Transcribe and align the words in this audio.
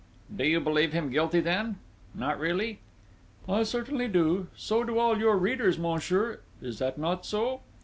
"Do 0.35 0.43
you 0.43 0.59
believe 0.59 0.93
him 0.93 1.11
guilty 1.11 1.41
then?... 1.41 1.75
Not 2.15 2.39
really?" 2.39 2.79
"I 3.47 3.61
certainly 3.61 4.07
do!... 4.07 4.47
So 4.55 4.83
do 4.83 4.97
all 4.97 5.19
your 5.19 5.37
readers, 5.37 5.77
monsieur. 5.77 6.39
Is 6.59 6.79
that 6.79 6.97
not 6.97 7.23
so?" 7.23 7.61